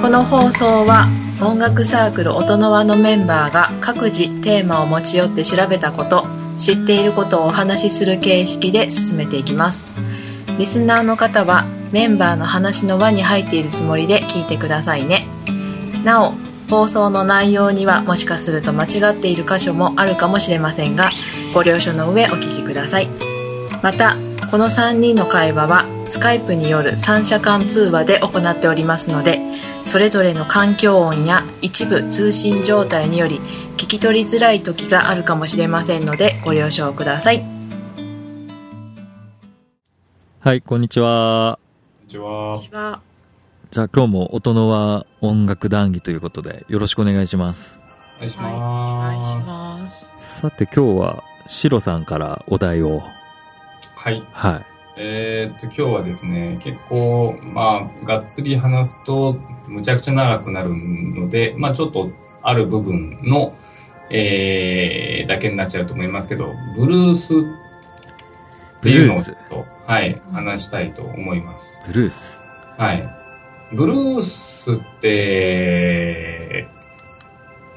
[0.00, 1.08] この放送は
[1.42, 6.26] 音楽サークル音の輪のメンバーが各自テーマを持ち寄って調べたこと
[6.56, 9.86] 知っていることをお話しする形式で進めていきます。
[10.58, 15.26] リスナーの方はメンバーの話の輪に入っているつもりで聞いてくださいね。
[16.02, 16.32] なお
[16.70, 21.10] 放送の内容にはもしかすると間違っている箇所もあるかもしれませんが
[21.52, 23.08] ご了承の上お聞きください。
[23.82, 24.16] また
[24.50, 29.40] この3人の会話はスカイプによる三者間通話で行っておりますので
[29.84, 33.38] それぞれの環境音や一部通信状態により
[33.76, 37.44] 聞き取りづらい時があるかもしれませんのでご了承ください
[40.40, 41.58] はい、こんにちは。
[41.60, 43.02] こんにちは。
[43.70, 47.78] じゃあ今日も音のは音楽談義ということでよろしくお願いします。
[48.16, 49.34] お願いしはいおます。
[49.36, 53.02] 願いしますさて今日はシロさんからお題を。
[54.00, 54.26] はい。
[54.32, 54.66] はい。
[54.96, 59.36] えーっと、今日はですね、結構、まあ、がっつり話すと、
[59.68, 63.54] むちゃくちゃ長くなるので、まあ、ちょっと、ある部分の、
[64.08, 67.42] えー、だけになっちゃうと思いますけど、ブルースっ
[68.80, 71.78] ていうのをちょっと、はい、話したいと思います。
[71.86, 72.40] ブルース？
[72.78, 73.06] はい。
[73.74, 76.66] ブルースって、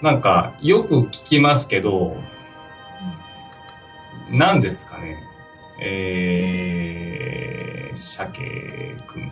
[0.02, 2.16] なんか、よく聞きますけど、
[4.30, 5.18] 何ですかね？
[5.80, 9.32] えー、鮭くん。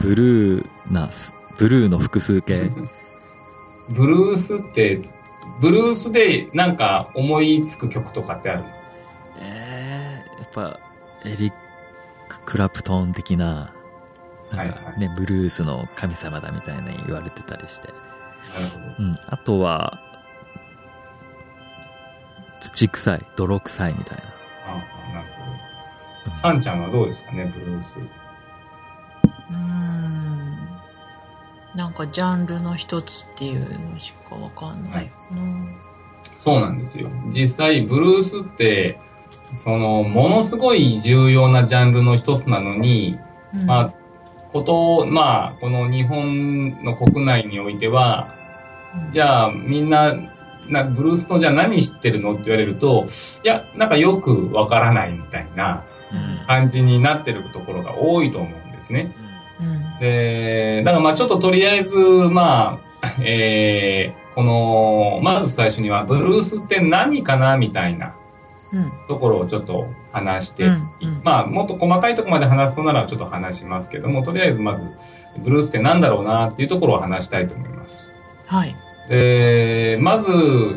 [0.00, 2.70] ブルーなす、ブルーの複数形。
[3.90, 5.00] ブルースって、
[5.60, 8.64] ブルースでなんか思いつく曲とかってある
[9.38, 10.78] えー、やっぱ
[11.24, 11.52] エリッ
[12.28, 13.72] ク・クラプトン的な、
[14.52, 17.88] なんかはいね、ブルースの神様だみたいに言われてたりして。
[17.88, 19.04] なるほど。
[19.04, 19.16] うん。
[19.26, 20.00] あとは、
[22.60, 24.39] 土臭い、泥臭いみたいな。
[26.30, 26.52] ああ、なるほど。
[26.52, 27.98] サンちゃんはどうですかね、ブルース。
[27.98, 30.40] うーん
[31.74, 35.76] なんかジャンルの一つっていうのしかわかんない、うん
[36.38, 37.10] そうなんですよ。
[37.28, 38.98] 実際、ブルースって、
[39.56, 43.18] その、ものすごい重要なジャンルの一つなのに、
[43.54, 43.94] うんまあ、
[44.50, 48.32] こと、まあ、この日本の国内においては、
[49.12, 50.14] じゃあ、みんな、
[50.68, 53.06] な、ブルースのじゃあ何知ってるのって言われると、
[53.44, 55.89] いや、なんかよくわからないみたいなうん
[56.46, 59.12] 感じになってるところが多いと思うんですね。
[59.60, 59.98] うん。
[59.98, 68.14] で、だからまあちょっととりあえず、まあ、 えー、この、まず最初には、ブルースって何かなみたいな
[68.72, 68.92] うん。
[69.08, 70.72] ところをちょっと話して、うん。
[71.02, 74.84] うんまあもっと細かいところまで話すとならちょっと話しますけども、とりあえずまず、
[75.38, 78.08] ブルースって何だろうなっていうところを話したいと思います。
[78.46, 78.76] はい。
[79.08, 80.28] で、まず、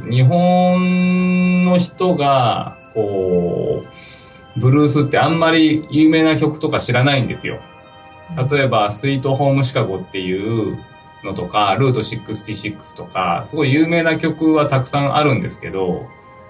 [0.10, 3.88] 日本の人が、こう、
[4.58, 7.60] ブルースってあんまり有名な曲とか知らないんですよ。
[8.50, 10.80] 例えば、スイートホームシカゴっていう
[11.24, 16.08] のとか、ルート66とか、すごい有名な曲はたくさんあるんですけど、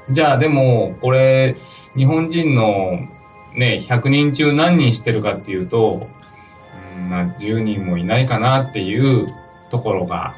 [0.10, 1.56] じゃあでも、これ、
[1.96, 3.08] 日本人の
[3.56, 6.08] ね、100人中何人知ってるかっていうと、
[6.98, 9.34] うんまあ、10人もいないかなっていう
[9.70, 10.36] ところが、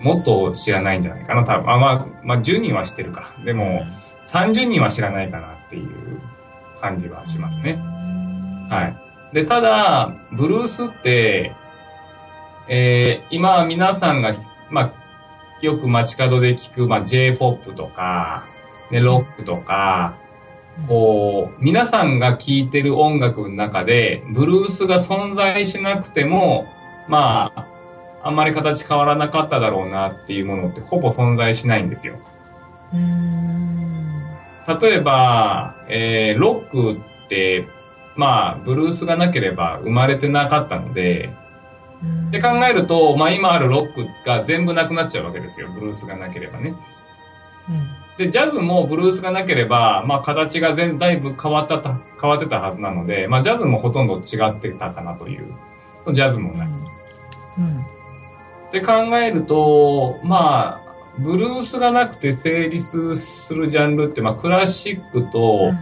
[0.00, 1.70] もっと知らないんじゃないかな、多分。
[1.72, 3.34] あ、まあ、まあ、10人は知ってるか。
[3.44, 3.82] でも、
[4.26, 6.20] 30人は知らないかなっていう
[6.80, 7.74] 感じはしますね。
[8.70, 8.92] は
[9.32, 9.34] い。
[9.34, 11.52] で、ただ、ブルースって、
[12.68, 14.34] えー、今皆さんが、
[14.70, 14.92] まあ、
[15.62, 18.44] よく街角で聞く、まあ、J-POP とか、
[18.90, 20.16] ね、ロックとか、
[20.88, 26.66] こう、皆さんが聴いてる音楽の中で、ブルースが存在しなくても、
[27.08, 27.66] まあ、
[28.26, 32.18] あんまり形変わらなかっただろうなっていうものってほぼ存在しないんですよ。
[34.80, 37.68] 例えば、えー、ロックって、
[38.16, 41.30] まあ、ブルースがなければ生まれてなかったので、
[42.02, 45.70] うんで考えると、まあ今あるロックが全部なくなっちゃうわけですよ。
[45.72, 46.74] ブルースがなければね。
[48.18, 55.54] で、ジャズもブルースがなければ、まあ形が全だいぶ変わったた、変わってたはずなので、まあジャズもほとんど違ってたかなという。
[56.12, 56.68] ジャズもない。
[56.68, 56.95] うんうん
[58.68, 65.72] って考えると、まあ、ブルースがなくて成立するジャンルって、まあクラシックと、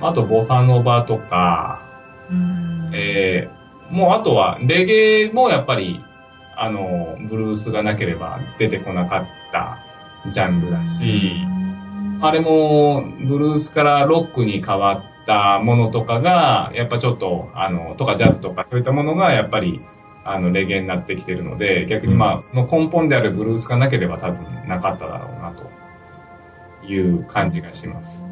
[0.00, 1.82] あとボサノバとか、
[2.30, 2.90] うん。
[2.94, 3.58] えー
[3.90, 6.04] もうあとはレゲエもやっぱり、
[6.56, 9.78] あの、ブルースがなければ出てこなかった
[10.30, 11.32] ジャンルだし、
[12.20, 19.80] あれもブルースからロックに変わったものとかが、やっぱちょっと、あの、とかジャズとかそういったものがやっぱり、
[20.30, 28.24] あの、レゲエになってきてるので、逆にまあ、その根本であるブルースがなければ多分なかっただろうな、という感じがします。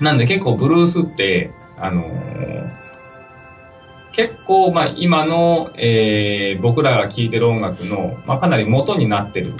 [0.00, 2.86] なんで結構ブルースって、あのー
[4.16, 9.52] 結構、まあ、今の、えー、僕らが聴いてる音楽の、まあ、かなり元になってる、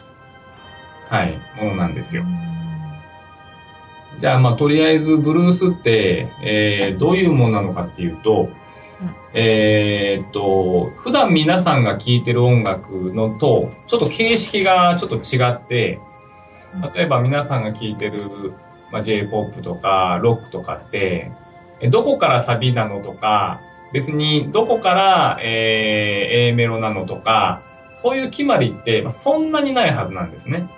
[1.11, 2.25] はい、ものなんですよ。
[4.19, 8.49] じゃあ、まあ、とりあえず、ブルースって、えー、どういうものなのかっていうと、
[9.35, 16.01] えーっと、普段皆さんが聴いてる音楽のと、ちょっと形式がちょっと違って、
[16.95, 18.53] 例えば皆さんが聴いてる、
[18.91, 21.33] まあ、J-POP とか、ロックとかって、
[21.81, 23.61] えどこからサビなのとか、
[23.93, 27.63] 別にどこから、えー A メロなのとか、
[27.95, 30.69] そういう決まりって、まあ、そんなにないはずなんですね。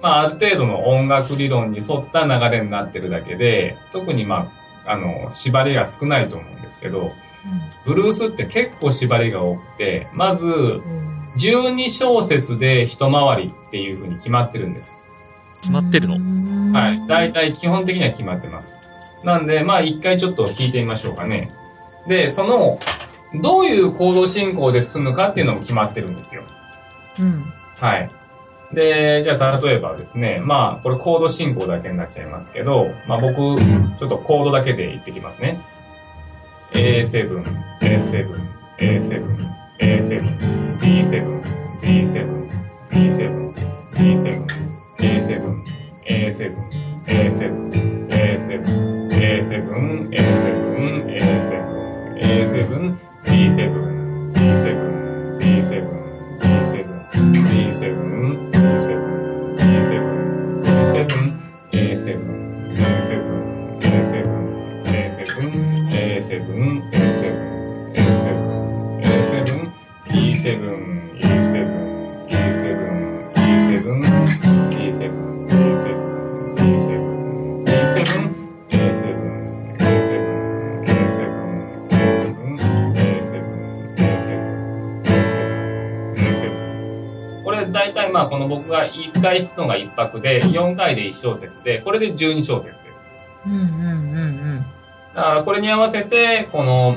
[0.00, 4.52] まあ、ある程度の音楽理論に沿った流れになってるだけで、特にまあ、
[4.88, 7.10] あの、縛りが少ないと思うんですけど、
[7.84, 10.44] ブルースって結構縛りが多くて、まず、
[11.36, 15.00] 12小節で一回りっていう風に決まってるんです。
[15.60, 16.78] 決まってるの？
[16.78, 17.06] はい。
[17.06, 18.74] 大体基本的には決まってます。
[19.24, 21.52] なんで、まあ一回ちょっと聞いてみましょうかね。
[22.06, 22.78] で、その、
[23.34, 26.42] どういう行動進行で進むかっていうのも決まってるんですよ。
[27.18, 27.44] うん。
[27.76, 28.10] はい。
[28.72, 35.60] で、じゃあ例えばですね、まあこれコード進行だけになっちゃいますけど、まあ僕、ちょっとコードだけで言ってきますね。
[36.72, 37.42] A7、
[37.80, 38.28] A7、
[38.78, 39.24] A7、
[39.78, 40.38] A7、
[40.78, 41.42] B7、
[41.80, 42.26] B7、
[42.82, 43.54] B7、
[43.96, 44.44] B7、
[44.98, 45.64] A7、
[46.06, 46.54] A7、
[47.06, 47.68] A7、
[48.08, 48.64] A7、
[49.08, 50.48] A7、A7、
[51.08, 51.38] A7、
[52.20, 53.58] A7、B7、
[54.34, 54.77] B7、
[87.44, 93.14] これ大体まあこの僕が1回弾くのが1拍で4回で1小節でこれで12小節です。
[93.46, 93.64] うんうんう
[94.24, 94.66] ん
[95.14, 96.96] だからこれに合わせてこの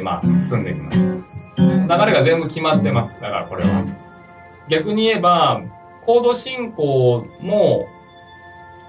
[0.00, 0.98] でまあ進んでいきます。
[0.98, 1.88] うん。
[1.88, 3.20] 流れが全部決まってます。
[3.20, 3.84] だからこれは。
[4.68, 5.62] 逆に言えば、
[6.06, 7.88] コード進行も、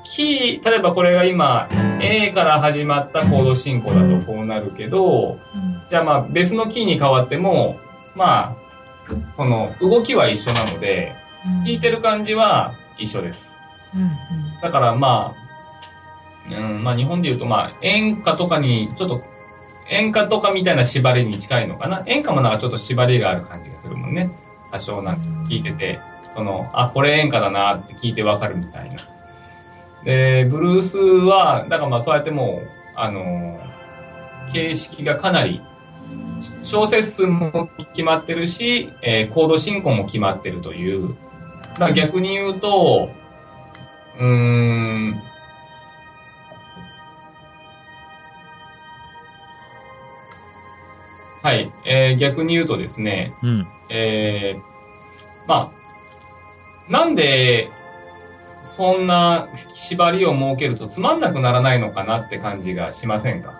[0.03, 1.67] キー、例えばこれが今、
[2.01, 5.37] A から始まったコード進行だとこうなるけど、
[5.89, 7.79] じゃあまあ別のキーに変わっても、
[8.15, 8.55] まあ、
[9.35, 11.21] その動きは一緒なので、うん
[11.63, 13.55] 弾いてる感じは一緒です。
[14.61, 15.33] だからま
[16.47, 19.23] あ、うん、まあ日本で言うとまあ演歌とかにちょっと
[19.91, 22.01] 演歌とかみたいな縛りに近いのかな？
[22.07, 24.31] 演歌もなんかちょっと縛りがある感じがするもんね。
[24.71, 25.99] 多少なんか聞いてて、
[26.33, 28.95] その、あ、これ演歌だなって聞いてわかるみたいな。
[30.05, 33.71] で、ブルースは、だからまあそうやってもう、あのー
[34.51, 35.61] 形式がかなり、
[36.63, 41.15] 小節数も決まってるし、えーコード進行も決まってるという。
[41.73, 43.09] だから逆に言うと、
[44.19, 45.21] うーん、
[51.41, 53.67] はい、えー逆に言うとですね、うん。
[53.89, 54.61] えー
[55.47, 55.71] ま
[56.87, 57.69] あ、なんで、
[58.61, 63.59] そんな縛りを設けるとつまんなくならないのかなって感じがしませんか？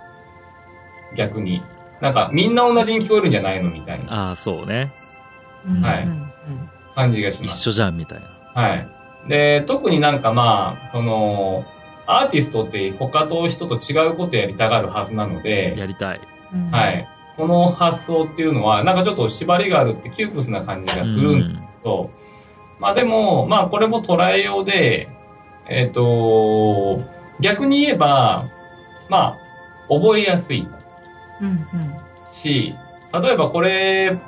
[1.16, 1.64] 逆に。
[2.02, 4.92] なんか、みんな同じに聞こえるんじゃないのみたいなああ、そうね。
[5.68, 5.82] うん。
[5.82, 6.32] はいうん
[6.94, 7.56] 感じがします。
[7.58, 8.62] 一緒じゃん、みたいな。
[8.62, 8.88] はい。
[9.30, 11.64] で、特になんかまあ、その、
[12.06, 16.22] アーティストって他と人と違うことやりたがるはずなので、やりたい。
[16.54, 17.08] うんはい。
[17.42, 22.12] この発想っていうのは、なんかちょっと縛りがあるって窮屈な感じがするんですけど、
[22.80, 25.10] まあでも、まあこれも捉えようで、
[25.68, 27.02] えっ、と、
[27.40, 28.48] 逆に言えば、
[29.10, 29.40] ま
[29.90, 30.68] あ、覚えやすい。
[31.42, 31.62] うんうん。
[32.30, 32.76] し、
[33.12, 34.20] 例えばこれ、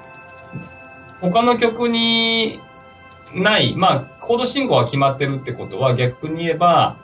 [1.22, 2.62] 他の曲に
[3.36, 6.98] ない、まあ、コード進行が決まってるってことは逆に言えば、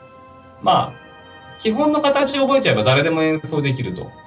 [0.63, 4.01] まあ、基本の形を覚えちゃえば誰でも演奏できると。
[4.01, 4.18] うんうん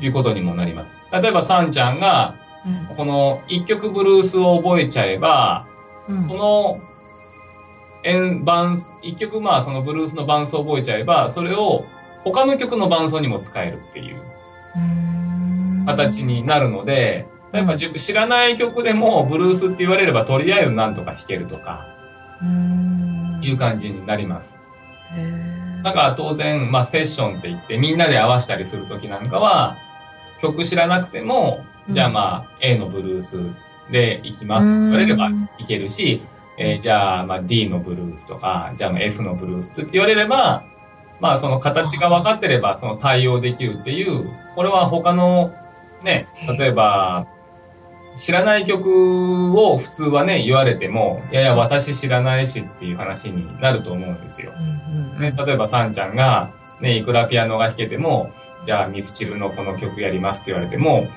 [0.00, 0.90] いうことにもなります。
[1.12, 2.96] 例えば、サンちゃんが、うん。
[2.96, 5.66] この一曲ブルースを覚えちゃえば、
[6.08, 6.28] うん。
[6.28, 6.80] その、
[8.04, 11.84] 演伴奏一曲まあそのブルースの伴奏を覚えちゃえば、それを
[12.24, 14.20] 他の曲の伴奏にも使えるっていう
[14.76, 14.78] う
[15.82, 15.86] ん。
[15.86, 21.86] 形になるので、やっぱ自分知らない曲でもブルースって言われればとりあえずなんとか弾けるとか
[22.42, 23.40] うん。
[23.42, 24.48] いう感じになります。
[25.82, 29.76] だから当然、まあセッションって言ってみんなで合わせたりするときなんかは、
[30.40, 33.38] 曲知らなくても、じゃあまあ A のブルース
[33.90, 36.22] で行きます言われればいけるし、
[36.58, 40.64] えーじゃあまあ D のブルースとか、じゃあ F のブルースって言われれば、
[41.20, 45.52] まあその形が分かってればその対応できるっていう、これは他の
[46.02, 46.26] ね、
[46.58, 47.26] 例えば、
[48.16, 54.52] 知らない曲を普通はね、言われても、いやいや、私知らないしっていう話になると思うんですよ。
[55.18, 58.30] ね、例えば、さんちゃんが、ね、いくらピアノが弾けても、
[58.66, 61.08] じゃあ、ミスチルのこの曲やりますって言われても、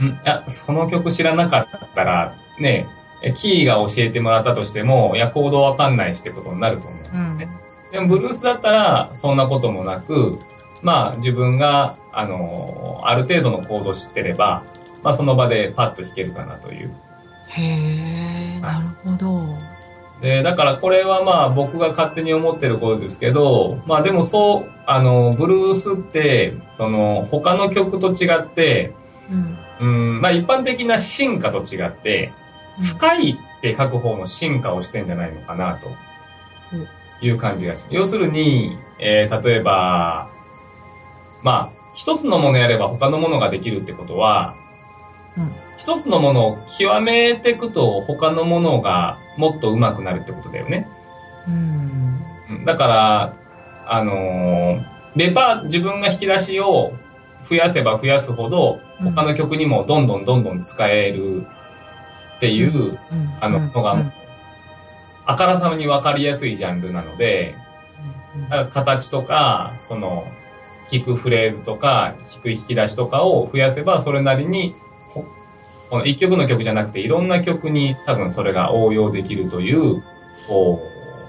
[0.00, 2.88] んいや、その曲知らなかったら、ね、
[3.22, 7.48] えキーが教えてもらったとしても、いや、コードわかんないしってことになると思うんですうんね。
[7.92, 10.38] でも、ブルースだったら、そんなこともなく、
[10.82, 14.64] まあ、自分が、あのある程度のコードを知ってれば、
[15.02, 16.94] まあ、その場でパッと弾けるかなという。
[17.48, 19.72] へえなるほど。
[20.20, 28.94] で、だからこれはまあ僕が勝手に思ってることですけど、まあでもそう、あの、ブルースって、その、他の曲と違って、
[29.30, 29.58] うん。
[29.80, 29.84] う
[30.18, 32.32] ん、まあ一般的な進化と違って、
[32.80, 35.90] 深いって書く方の進化をしてんじゃないのかなと
[37.20, 37.94] いう感じがします。
[37.94, 40.30] 要するに、えー例えば、
[41.42, 44.61] まあ、一つのものやれば他のものができるってことは、うん
[45.76, 50.86] 一つのものを極めていくと他のものがもっと上手くなるってことだよね。
[51.48, 51.54] うん。
[52.50, 53.36] うんだから、
[53.86, 56.92] あのーレパー、自分が引き出しを
[57.48, 59.12] 増やせば増やすほど、うん。
[59.12, 61.46] 他の曲にもどんどんどんどん使える
[62.36, 63.34] っていう、うん。
[63.40, 64.12] あの、のが、うん
[65.24, 67.54] あからさまにわかりやすいジャンルなので、
[68.70, 70.26] 形とか、その、
[70.90, 74.81] 弾くフレーズとか、弾く引き出しとかを増やせば、それなりに、ほ
[75.92, 80.02] この一曲の曲じゃなくて、いろんな曲に多分それが応用できるという、
[80.48, 80.80] こ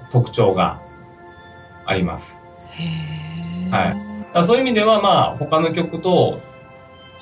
[0.07, 0.81] う、特徴が
[1.85, 2.39] あります。
[3.69, 6.39] はいだそういう意味では、まあ、他の曲と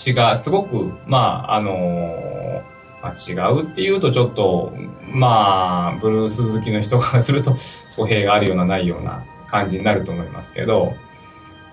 [0.07, 2.61] 違う、すごく、まあ、あのー
[3.01, 4.71] まあ、違うっていうとちょっと、
[5.11, 7.55] まあ、ブルース好きの人からすると
[7.97, 10.93] 語弊があるようなないような感じになると思いますけど、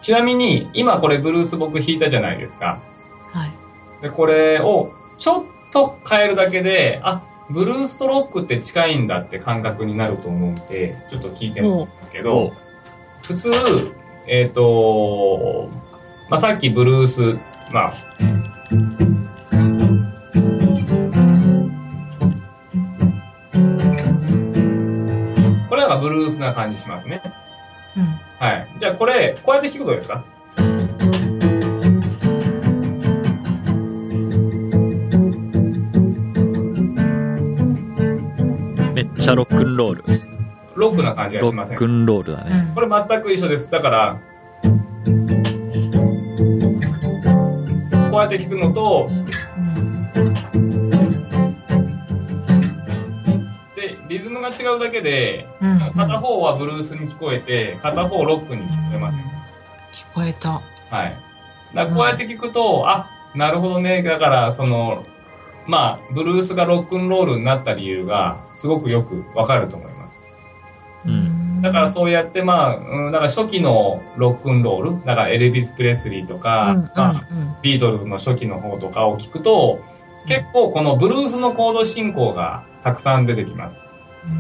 [0.00, 2.80] ちなみに、今これブルース僕弾いたじゃないですか。
[3.32, 3.52] はい
[4.00, 12.52] で、これをちょっと変えるだけで、あ、ブルースとロックって近いんだって感覚になると思うんで、ちょっと聞いてみるんですけど、
[13.22, 13.50] 普通、
[14.26, 15.68] えっ、と、
[16.28, 17.38] まあ、さっきブルース、
[17.72, 17.92] まあ、
[25.68, 27.22] これなんかブルースな感じしますね。
[27.96, 28.04] うん
[28.38, 28.68] はい。
[28.78, 30.24] じゃあこれ、こうやって聞くとどうですか？
[39.18, 40.04] めっちゃロックンロール。
[40.76, 42.70] ロックな感じがロしませんックンロールだね。
[42.72, 43.68] これ全く一緒です。
[43.68, 44.20] だから、
[48.12, 49.08] こうやって聞くのと、
[53.74, 59.18] で、リズムが違うだけで、うんうん片方はブルースに聞こえて、片方ロックに聞こえます。
[59.90, 60.62] 聞こえた
[60.96, 61.16] はい。
[61.74, 64.00] だからこうやって聞くと、あ、なるほどね。
[64.04, 65.04] だから、その、
[65.68, 70.18] まあ、ブルースがロックンロールになった理由が、すごくよくわかると思います。
[71.06, 77.12] うんだからそうやって、まあ、うん、だから初期のロックンロール、だからエルビス・プレスリーとか、うんうんまあ、
[77.62, 79.80] ビートルズの初期の方とかを聞くと、
[80.26, 83.84] 結構このブルースのコード進行がたくさん出てきます。
[84.24, 84.32] うん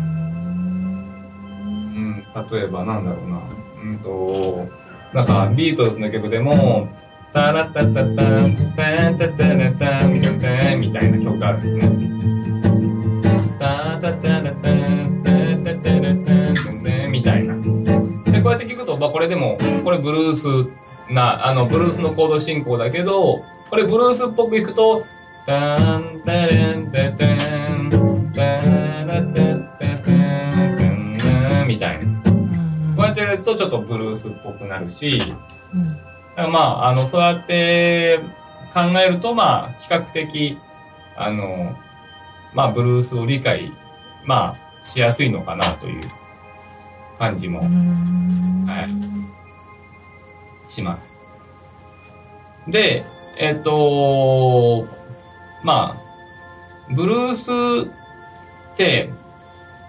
[1.96, 3.40] うん、例えばなんだろうな。
[3.82, 4.66] うんと、
[5.12, 6.88] なんかビートルズの曲でも、
[7.32, 12.08] タラタタタン、タンタタラタン、タンタンみたいな曲があるんですね。
[13.58, 17.54] タタタラタン、タタタラタン、タンタンみたいな。
[18.32, 20.46] で、こうやって聞くと、まあこれでも、これブルース
[21.12, 25.04] な、あの、ブルースのコード進行だけど、これブルースっぽくいくと、
[25.46, 28.42] タンタレンタタン、タ
[29.04, 29.32] ラタ
[29.78, 32.22] タタン、タンタンみたいな。
[32.96, 35.97] こうやってやるとちょっとブルースっぽくなるし、だから
[36.46, 38.20] まあ、あの、そうやって
[38.72, 40.58] 考えると、まあ、比較的、
[41.16, 41.76] あの、
[42.54, 43.72] まあ、ブルースを理解、
[44.24, 46.00] まあ、しやすいのかなという
[47.18, 48.86] 感じもは
[50.66, 50.70] い。
[50.70, 51.20] します。
[52.68, 53.04] で、
[53.36, 54.86] えっと、
[55.64, 57.90] まあ、ブルース
[58.72, 59.10] って、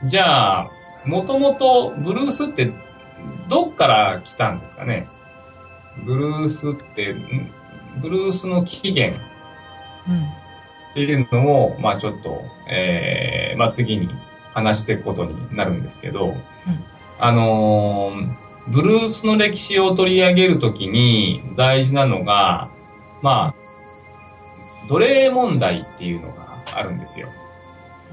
[0.05, 0.71] じゃあ、
[1.05, 2.71] もともとブルースって
[3.47, 5.07] どっから来たんですかね？
[6.05, 7.51] ブルースって、ん
[8.01, 14.09] ブルースの起源っていうのを、まあちょっと、えー、まあ次に
[14.53, 16.35] 話していくことになるんですけど、
[17.19, 22.69] あのーブルースの歴史を取り上げるときに大事なのが、
[23.23, 27.29] まあ、奴隷問題っていうのがあるんですよ。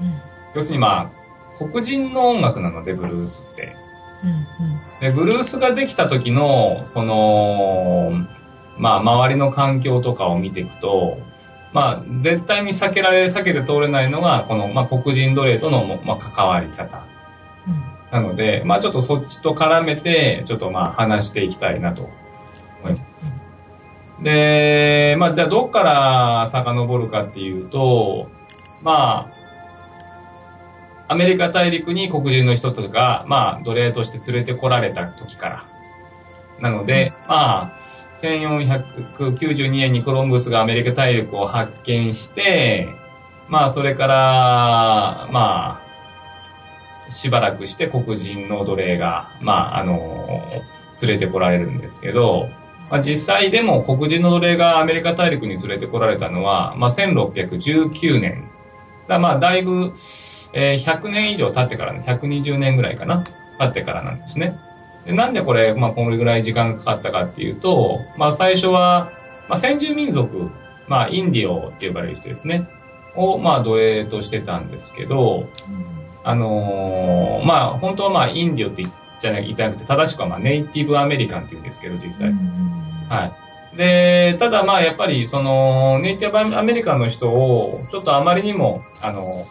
[0.01, 0.21] うん
[0.55, 1.11] 要するにま
[1.59, 3.75] あ、黒人の音楽なので、ブルースって。
[4.23, 4.47] うん
[5.01, 8.11] で、ブルースができた時の、その、
[8.77, 11.19] まあ、周りの環境とかを見ていくと、
[11.73, 17.05] まあ、絶対に避けられ、避けて通れないのが、この、まあ、黒人奴隷との、まあ、関わり方。
[17.67, 23.35] うんなので、まあ、ちょっとそっちと絡めて、ちょっとまあ、話していきたいなと思います。
[24.23, 28.29] で、まあ、じゃあ、どっから遡るかっていうと、
[28.81, 29.36] まあ、
[31.09, 35.65] アメリカ大陸に黒人の人とか、まあ、奴隷として連れてこられた時から。
[36.59, 37.79] なので、まあ、
[38.21, 42.89] 1492年にコロンブスがアメリカ大陸を発見して、
[43.47, 45.81] まあ、それから、ま
[47.07, 50.51] あ、しばらくして黒人の奴隷が、まあ、あの、
[51.01, 52.49] 連れてこられるんですけど、
[52.89, 58.49] まあ、実際でも黒人の奴隷がアメリカ大陸に連れてこられたのは、まあ、1619年。
[59.07, 59.93] だまあ、だいぶ、
[60.53, 63.23] えー100年以上経ってからね、120年ぐらいかな、
[63.59, 64.57] 経ってからなんですね。
[65.05, 69.11] でなんでこれ、まあ、これぐらい時間がかかったかっていうと、まあ、最初は、
[69.47, 70.51] まあ、先住民族、
[70.87, 72.67] まあ、インディオって呼ばれる人ですね、
[73.15, 75.47] を、まあ、奴隷としてたんですけど、
[76.23, 82.33] あのーまあ、本当はまあ、インディオって言っちゃな言いたなくて、正しくはまあ、ネイティブアメリカンって言うんですけど、実際。
[83.07, 83.25] は
[83.73, 83.77] い。
[83.77, 89.45] で、ただまあやっぱりそのネイティブアメリカンの人をちょっとあまりにも、あの、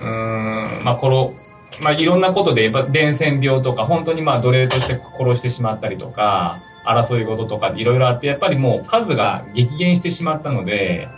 [0.00, 1.34] うーん、まあこの、
[1.80, 11.08] まあいろんなことでやっぱ伝染病とか本当にまあ奴隷として殺してしまったりとか、争い事とかいろいろあって、やっぱりもう数が激減してしまったので、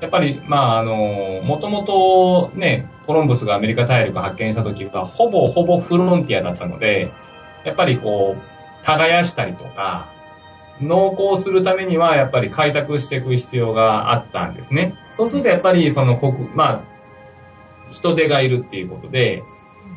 [0.00, 7.10] やっぱり、まあ、あの、もともとね、コロンブスがアメリカ大陸を発見した時は、ほぼほぼフロンティアだったので、
[7.64, 10.12] やっぱりこう、耕したりとか、
[10.80, 14.94] 農耕するためには、やっぱり開拓していく必要があったんですね。
[15.16, 16.95] そうすると、やっぱり、その、国、まあ、
[17.90, 19.42] 人手がいるっていうことで、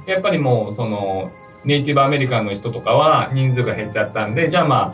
[0.05, 1.31] やっぱりもう、その、
[1.65, 4.93] ネイティブアメリカンの人とかは人数が減っちゃったんで、じゃあま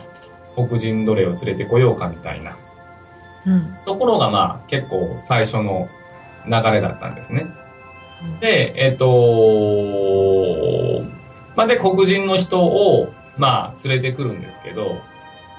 [0.56, 2.56] 黒人奴隷を連れてこようかみたいな。
[3.46, 5.88] うんところがまあ結構最初の
[6.46, 7.46] 流れだったんですね。
[8.40, 9.06] で、えっ、と
[11.54, 15.00] まあで黒人の人をまあ連れてくるんですけど、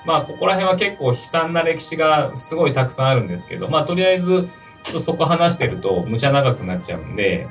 [0.05, 4.49] まあここら辺は結構悲惨な歴史がすごいたくさんあるんですけど、まあとりあえず
[4.83, 7.47] ちょっとそこ話してると無茶長くなっちゃうんで、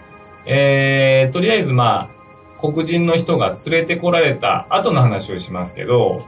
[0.47, 2.17] えー、とりあえずまあ
[2.61, 6.23] 黒人の人が連れてこられた後の話をしますけど、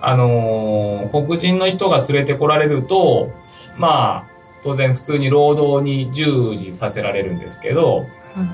[0.00, 3.32] あのー黒人の人が連れてこられると、
[3.76, 4.30] まあ、
[4.62, 8.50] 当然普通に労働に従事させられるんですけど、うん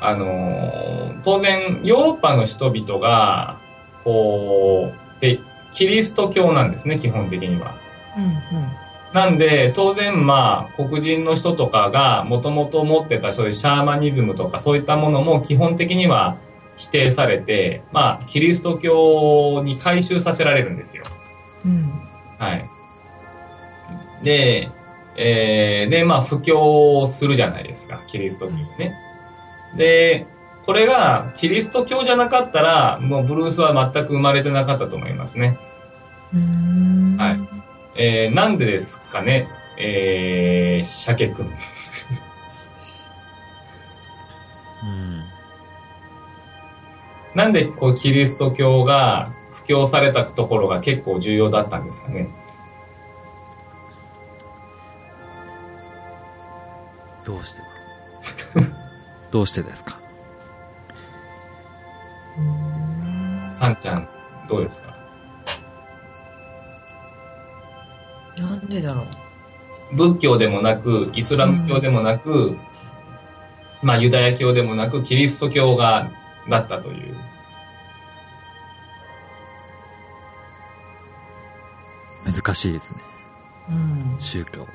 [0.00, 3.58] あのー当然ヨーロッパの人々が、
[4.04, 5.40] こう、で、
[5.72, 7.76] キリスト教なんですね、基本的には。
[9.14, 16.36] なんで、当然まあ、黒人の人とかがもともと持ってたそういうシャーマニズムとかそういったものも基本的には
[16.76, 21.04] 否定されて、まあ、キリスト教に改宗させられるんですよ。
[21.64, 21.92] うん
[22.38, 22.68] はい。
[24.24, 24.68] で、
[25.16, 28.96] えー、で、まあ、布教するじゃないですか、キリスト教ね。
[29.76, 30.26] で、
[30.66, 35.56] これが、キリスト教じゃなかったら、もうブルースは全く生まれてなかったと思いますね。
[36.34, 37.63] うんはい
[37.96, 41.46] えー、なんでですかね、えー、鮭くん。
[41.46, 41.48] う
[44.86, 45.24] ん。
[47.34, 52.28] なんで、こう、キリスト教が布教されたところが結構重要だったんですかね？
[57.24, 57.62] どうして？
[59.30, 59.96] どうしてですか？
[63.62, 64.08] さんちゃん、
[64.48, 64.93] どうですか？
[68.38, 69.96] なんでだろう？
[69.96, 72.56] 仏教でもなく、イスラム教でもなく、
[73.82, 76.10] まあユダヤ教でもなく、キリスト教が、
[76.48, 77.16] だったという。
[82.24, 83.00] 難しいですね。
[83.70, 84.66] うん宗教。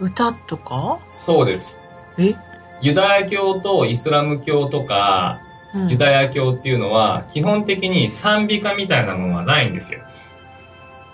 [0.00, 0.98] 歌とか？
[1.14, 1.82] そうです。
[2.18, 2.34] え？
[2.80, 5.40] ユダヤ教とイスラム教とか、
[5.74, 10.00] うんユダヤ教っていうのは、基本的に賛美歌みたいなものはないんですよ。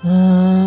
[0.05, 0.58] うーん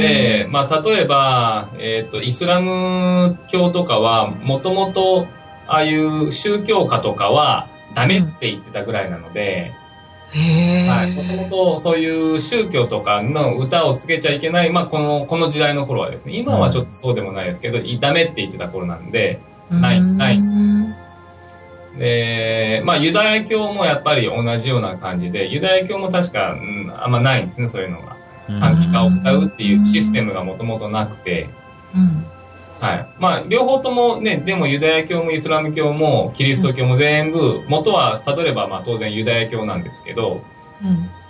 [0.00, 5.26] で、まあ、例えば、えっ、と、イスラム教とかは、もともと、
[5.66, 9.72] ああいう宗教歌とかは、ダメって言ってたぐらいなので。
[11.16, 20.36] もともとそういう宗教とかの歌をつけちゃいけない、まあ、この、この時代の頃はですね、今はちょっとそうでもないですけど、いダメって言ってた頃なんで、ないない。
[20.36, 20.94] うん
[21.98, 28.16] で、まあ、ユダヤ教もやっぱり同じような感じで、ユダヤ教も確か、うん、あんまないんですね、そういうのが。
[28.58, 31.48] 賛美歌を歌うっていうシステムがもともとなくて、
[31.94, 32.24] うん。
[32.80, 33.06] はい。
[33.18, 40.42] まあ、両方ともね、でもユダヤ教もイスラム教もキリスト教も全部、元は、例えばまあ当然ユダヤ教なんですけど、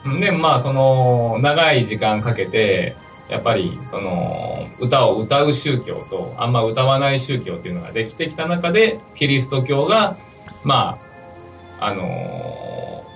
[0.05, 0.21] うん。
[0.21, 2.97] でもまあ、その、長い時間かけて、
[3.29, 10.17] やっぱり、その、歌を歌う宗教と、あんま歌わない宗教っていうのができてきた中で、キリスト教が、
[10.63, 10.99] ま
[11.79, 12.51] あ、あのー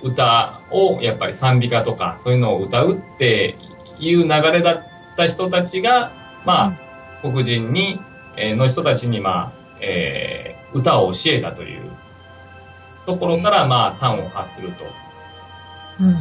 [0.05, 3.57] 歌を、やっぱり賛美歌とか、そういうのを歌うって
[3.99, 4.83] いう流れだっ
[5.17, 6.11] た人たちが、
[6.45, 6.73] まあ、
[7.21, 7.99] 黒人に、
[8.37, 11.89] えーの人たちに、まあ、えー歌を教えたという
[13.05, 14.85] ところから、まあ、端を発すると。
[16.01, 16.15] うん。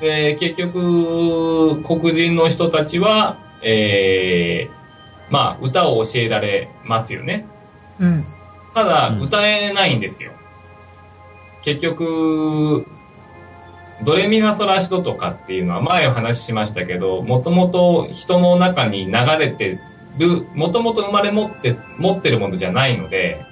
[0.00, 7.46] で、結局、黒人の人たちは、えーまあ、歌を教えられますよね。
[8.00, 8.24] うん。
[8.74, 10.32] ただ、うん歌えないんですよ。
[11.62, 12.86] 結局、
[14.04, 19.78] ドレミファソラシドとかっていうのは前お話ししましたけど、もともと人の中に流れて
[20.18, 23.44] る、もともと生まれ持って、持ってるものじゃないので、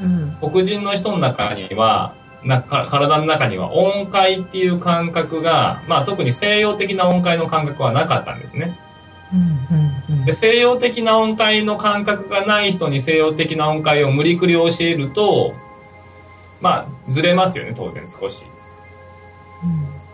[0.00, 0.36] うん。
[0.40, 2.14] 黒人の人の中には、
[2.44, 8.78] なか体の中には音階っていう感覚が、まあ特に西洋的な音階の感覚はなかったんですね。
[9.32, 10.16] うん。
[10.16, 10.24] うん。
[10.26, 15.54] で西洋的な音階の感覚がない人に西洋的な音階を無理くり教えると、
[16.60, 18.44] まあずれますよね、当然少し。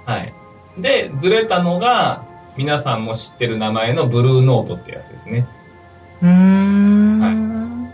[0.04, 0.32] はい。
[0.78, 2.24] で、ずれたのが、
[2.56, 5.46] 皆さんも知ってる名前のブルーノートってやつですね。
[6.22, 7.20] うん。
[7.20, 7.90] はいうん。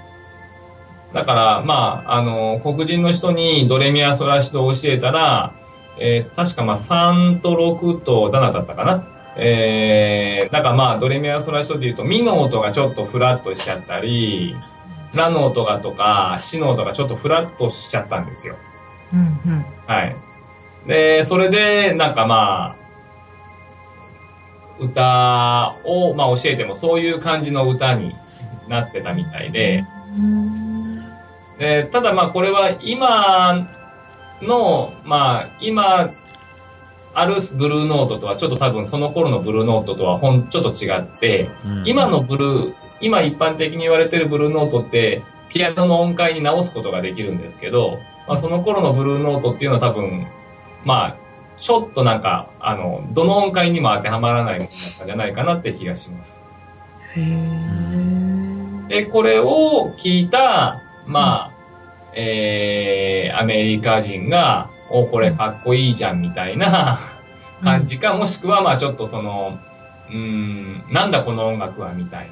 [1.13, 5.55] だから、まあ、あの、黒人の人にドレミアソラシドを教えたら、
[5.99, 9.09] えー確かまあ3と6と7だったかな。
[9.39, 14.57] えー、だからまあドレミアソラシドで言うとミの音がちょっとフラッとしちゃったり、
[15.15, 18.57] ラの音がとか、シの音がちょっとフラッとしちゃったんですよ。
[19.13, 19.21] うん。
[19.53, 19.67] うん。
[19.87, 20.17] はい。
[20.87, 22.87] で、それで、なんかまあ、
[24.79, 28.15] 歌を、まあ教えてもそういう感じの歌に
[28.69, 29.85] なってたみたいで、
[30.17, 30.87] うん。
[31.59, 33.69] でただまあこれは今
[34.43, 36.11] の、まあ今
[37.15, 50.27] あるブルーノートとはちょっと多分その頃のブルーノートとはほんちょっと違って、うん今のブルー、今一般的に言われてるブルーノートってピアノの音階に直すことができるんですけど、まあその頃のブルーノートっていうのは多分、
[50.87, 51.27] まあ
[51.59, 56.45] ちょっとなんか、あの、どの音階にも当てはまらないものだったんじゃないかなって気がします。
[58.89, 61.53] で、これを聞いた、まあ、
[62.15, 67.01] えー、アメリカ人が、お、これかっこいいじゃんみたいな
[67.63, 69.59] 感じか、もしくは、まあちょっとその、
[70.09, 72.29] うーん、なんだこの音楽はみたい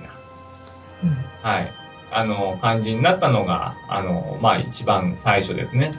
[1.43, 1.73] な、はい、
[2.13, 5.93] あの、感じになったのが、あの、まあ一番最初ですね。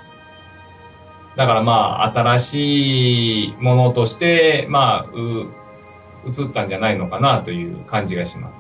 [1.36, 5.50] だからまあ、新しいものとして、まあ、う、
[6.28, 8.56] 映ったんじゃないのかなという感じがします。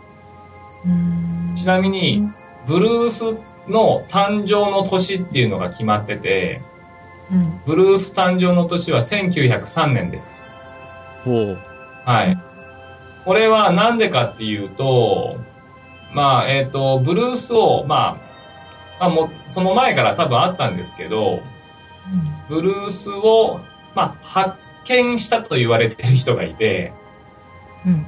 [0.86, 1.56] うん。
[1.56, 2.30] ちなみに、
[2.68, 6.62] ブルースの誕生の年っていうのが決まってて、
[7.32, 7.62] うん。
[7.66, 10.44] ブルース誕生の年は1903年です。
[11.24, 11.58] ほう。
[12.06, 12.38] はい。
[13.24, 15.38] これはなんでかっていうと、
[16.14, 18.20] まあ、えっ、と、ブルースを、ま
[19.00, 21.42] あ、まあ、もう、その前から多分あったんですけど、
[22.50, 23.60] ブルースを、
[23.96, 26.94] まあ、発見したと言われてる人がいて、
[27.86, 28.08] うん。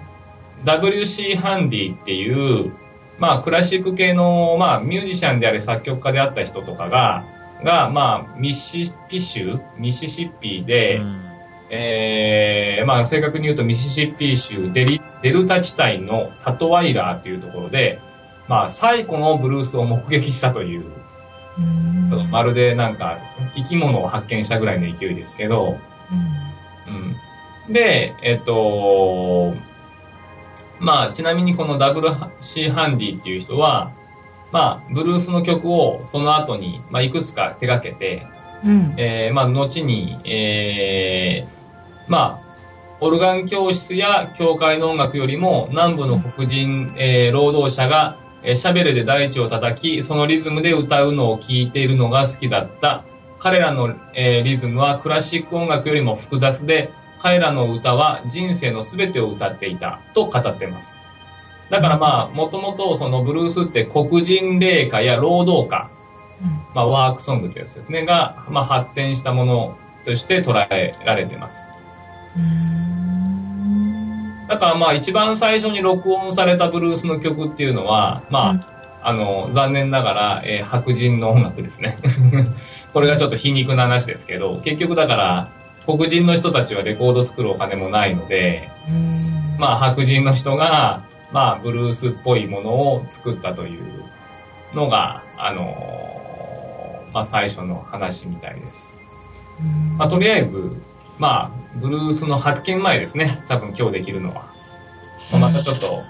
[0.64, 2.74] WC ハンディっていう、
[3.20, 7.26] まあ、クラシック系の、まあ、ミュージシャンであれ作曲家であった人とかが、
[7.64, 11.28] が、まあ、ミシシッピ州、ミシシッピで、うん
[11.70, 18.00] えー、まあ、正確に言うとミシシッピ州デリデルタ地帯のタトワイラーというところで、
[18.48, 20.86] まあ、最古のブルースを目撃したという、
[22.30, 23.20] まるでなんか、
[23.56, 25.78] 生き物を発見したぐらいの勢いですけど、
[27.68, 27.74] うん。
[27.74, 29.54] で、えっと、
[30.80, 33.92] まあ、ちなみにこの WC ハンディっていう人は、
[34.52, 38.28] まあ、ブルースの曲をその後に、まあ、いくつか手掛けて、
[38.64, 38.94] うん。
[38.98, 42.48] えー、まあ、後に、えー、まあ、
[43.00, 53.04] オルガン教室や教会の音楽よりも南部の黒人、えー労働者が、えーシャベルで大地を叩き、そのリズムで歌うのを聴いているのが好きだった。
[53.40, 61.00] 彼らの、えーリズムはクラシック音楽よりも複雑で、彼らの歌は人生の全てを歌っていたと語ってます。
[61.70, 65.90] だからまあ、もともとそのブルースって黒人霊歌や労働歌、
[66.74, 71.74] まあ、ワークソングってやつですね、が、まあ、発展したものとして捉えられてます。
[74.48, 74.50] うん。
[74.50, 78.66] だからまあ、一番最初に録音されたブルースの曲っていうのは、まあ、うん
[79.08, 81.98] あの、残念ながら、えー白人の音楽ですね。
[82.94, 85.48] これがちょっと皮肉な話ですけど、結局だから、
[85.86, 89.58] 黒人の人たちはレコード作るお金もないので、うん。
[89.58, 93.82] まあ、白人の人が、まあ、ブルースっぽいものを作ったという
[94.74, 99.00] のが、あのーまあ、最初の話みたいです。
[99.98, 100.60] まあ、とりあえず、
[101.18, 103.44] まあ、ブルースの発見前ですね。
[103.48, 104.52] 多分今日できるのは。
[105.32, 106.04] まあ、またちょっと、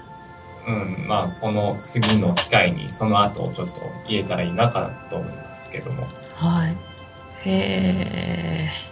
[0.66, 6.06] うん、まあ、この次の機会に、その後をちょっと言えたらいいなかなと思いますけども。
[6.34, 6.76] はい。
[7.44, 8.88] へえ。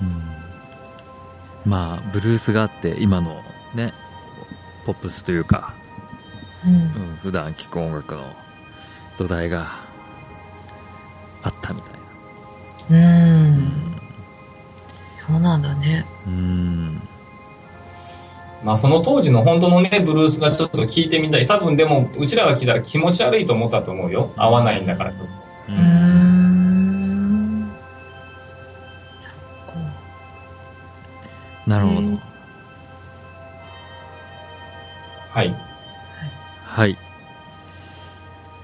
[0.00, 0.34] うん
[1.64, 3.42] まあブルースがあって今の
[3.74, 3.92] ね
[4.84, 5.74] ポップスというか、
[6.66, 8.24] うんうん、普段聴く音楽の
[9.16, 9.72] 土台が
[11.42, 11.92] あったみたい
[12.90, 13.08] な
[13.48, 13.53] うん。
[15.26, 16.04] そうなんだね。
[16.26, 17.02] うん
[18.62, 21.46] まあ、その当時の本当のね、ブルースがちょっと聞いてみたい。
[21.46, 24.32] 多分でも、うちらが聞いたら気持ち悪いと思ったと思うよ。
[24.36, 25.32] 合わないんだから、ちょっと。
[25.68, 27.72] ううーん。
[29.66, 29.74] こ
[31.66, 32.20] なるほど、うん
[35.30, 35.54] はい。
[36.64, 36.98] はい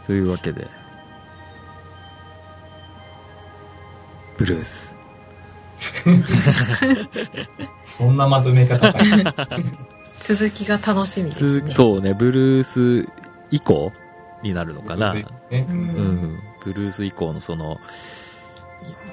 [0.07, 0.67] というわけで
[4.37, 5.00] ブルース
[7.85, 8.99] そんなまとめ方か。
[8.99, 9.01] う
[10.21, 11.71] 続きが楽しみですね。
[11.73, 13.09] そうねブルース
[13.51, 13.93] 以降
[14.43, 17.81] になるのかな、ねううんん、ブルース以降のその、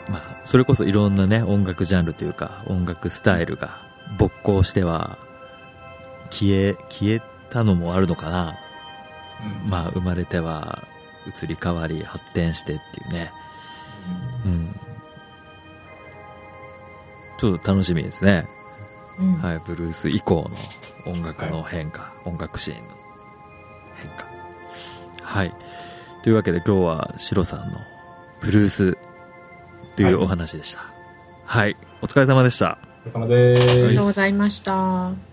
[0.10, 3.82] まあ、それこそいろんなね、音楽ジャンルというか、音楽スタイルが
[4.20, 5.18] 勃興しては、
[6.30, 8.58] 消え、消えたのもあるのかな。
[9.64, 10.84] うんまあ、生まれては、
[11.26, 13.32] 移り変わり、発展してっていうね。
[14.46, 14.80] うん。
[17.38, 18.48] ちょっと楽しみですね。
[19.20, 20.50] うんはい、ブルース以降
[21.06, 22.94] の音楽の変化、音楽シーンの
[23.96, 24.28] 変化。
[25.24, 25.54] はい。
[26.24, 27.80] というわけで今日はシロさんの
[28.42, 28.98] ブルース
[29.96, 30.82] というお話でした。
[31.46, 32.78] はい、お疲れ様でした。
[33.06, 33.72] お疲れ様です。
[33.72, 35.27] ありがとうございました。